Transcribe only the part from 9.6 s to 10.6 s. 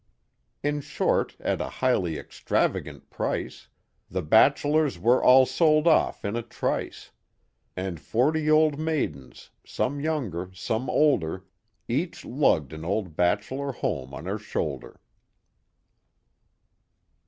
some younger,